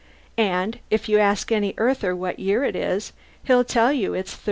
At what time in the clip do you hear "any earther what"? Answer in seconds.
1.51-2.39